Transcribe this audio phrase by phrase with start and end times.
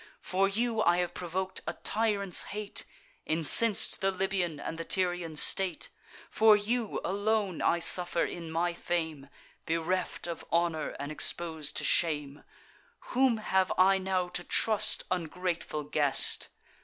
[0.23, 2.85] For you I have provok'd a tyrant's hate,
[3.27, 5.89] Incens'd the Libyan and the Tyrian state;
[6.27, 9.29] For you alone I suffer in my fame,
[9.67, 12.43] Bereft of honour, and expos'd to shame.
[13.13, 16.47] Whom have I now to trust, ungrateful guest?